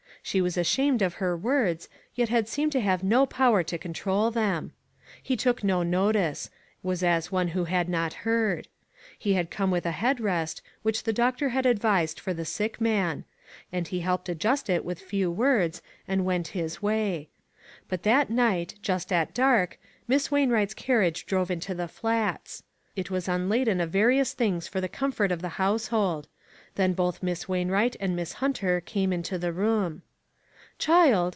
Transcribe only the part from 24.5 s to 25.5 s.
for the comfort of the